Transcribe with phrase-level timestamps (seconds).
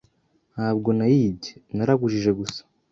[0.53, 1.53] Ntabwo nayibye.
[1.75, 2.61] Naragujije gusa.